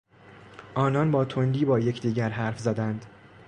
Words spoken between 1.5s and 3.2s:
با یکدیگر حرف زدند.